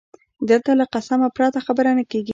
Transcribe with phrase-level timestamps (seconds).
[0.49, 2.29] دلته له قسمه پرته خبره نه کېږي